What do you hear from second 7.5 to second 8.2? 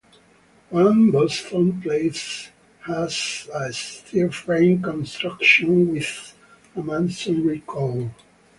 core.